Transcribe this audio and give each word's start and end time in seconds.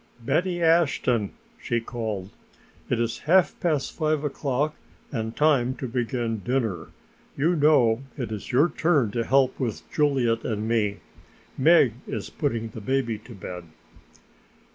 "Betty 0.19 0.63
Ashton," 0.63 1.31
she 1.61 1.79
called, 1.79 2.31
"it 2.89 2.99
is 2.99 3.19
half 3.29 3.53
past 3.59 3.91
five 3.95 4.23
o'clock 4.23 4.73
and 5.11 5.35
time 5.35 5.75
to 5.75 5.87
begin 5.87 6.39
dinner. 6.39 6.87
You 7.37 7.55
know 7.55 8.01
it 8.17 8.31
is 8.31 8.51
your 8.51 8.67
turn 8.69 9.11
to 9.11 9.23
help 9.23 9.59
with 9.59 9.87
Juliet 9.91 10.43
and 10.43 10.67
me. 10.67 11.01
Meg 11.55 11.93
is 12.07 12.31
putting 12.31 12.69
the 12.69 12.81
baby 12.81 13.19
to 13.19 13.35
bed." 13.35 13.65